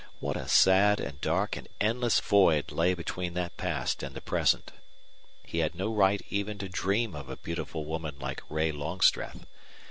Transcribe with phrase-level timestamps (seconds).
[0.19, 4.71] What a sad and dark and endless void lay between that past and the present!
[5.45, 9.45] He had no right even to dream of a beautiful woman like Ray Longstreth.